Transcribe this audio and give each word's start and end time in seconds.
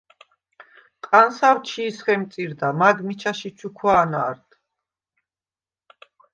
ყანსავ 1.07 1.57
ჩი̄ს 1.67 1.97
ხემწირდა, 2.05 2.67
მაგ 2.79 2.97
მიჩა 3.07 3.31
შიჩუქვა̄ნ 3.39 4.11
ა̄რდ. 4.25 4.49